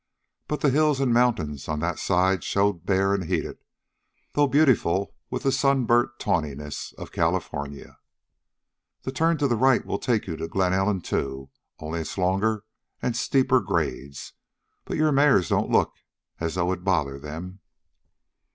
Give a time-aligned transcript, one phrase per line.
[0.47, 3.59] But hills and mountains on that side showed bare and heated,
[4.33, 7.99] though beautiful with the sunburnt tawniness of California.
[9.03, 12.63] "The turn to the right will take you to Glen Ellen, too, only it's longer
[12.99, 14.33] and steeper grades.
[14.85, 15.93] But your mares don't look
[16.39, 17.59] as though it'd bother them."